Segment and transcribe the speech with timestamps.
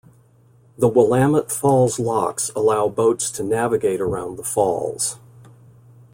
[0.79, 5.19] The Willamette Falls Locks allow boats to navigate around the falls.